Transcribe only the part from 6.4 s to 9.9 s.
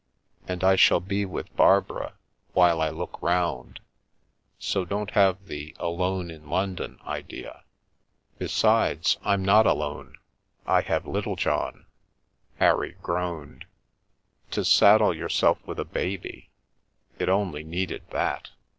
London' idea. Besides, I'm not